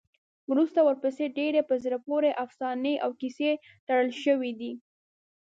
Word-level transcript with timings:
وروسته 0.51 0.79
ورپسې 0.83 1.25
ډېرې 1.37 1.61
په 1.69 1.75
زړه 1.83 1.97
پورې 2.07 2.31
افسانې 2.45 2.95
او 3.03 3.09
کیسې 3.19 3.51
تړل 3.87 4.09
شوي 4.23 4.51
دي. 4.59 4.71